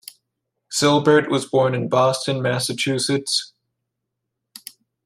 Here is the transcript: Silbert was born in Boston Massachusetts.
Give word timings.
Silbert 0.73 1.29
was 1.29 1.45
born 1.45 1.75
in 1.75 1.87
Boston 1.87 2.41
Massachusetts. 2.41 3.53